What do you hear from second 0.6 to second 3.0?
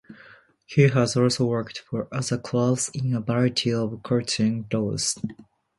He has also worked for other clubs